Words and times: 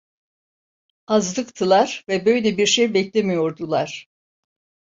Azlıktılar 1.07 2.05
ve 2.09 2.25
böyle 2.25 2.57
bir 2.57 2.65
şey 2.65 2.93
beklemiyordular. 2.93 4.07